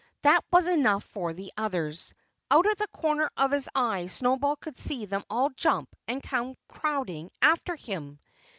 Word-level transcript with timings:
That 0.23 0.41
was 0.51 0.65
enough 0.65 1.03
for 1.03 1.31
the 1.31 1.51
others. 1.57 2.15
Out 2.49 2.65
of 2.65 2.75
the 2.77 2.87
corner 2.87 3.29
of 3.37 3.51
his 3.51 3.69
eye 3.75 4.07
Snowball 4.07 4.55
could 4.55 4.75
see 4.79 5.05
them 5.05 5.23
all 5.29 5.51
jump 5.51 5.95
and 6.07 6.23
come 6.23 6.55
crowding 6.69 7.29
after 7.43 7.75
him. 7.75 8.19